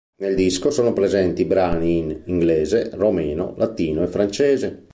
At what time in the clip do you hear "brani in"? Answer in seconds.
1.45-2.21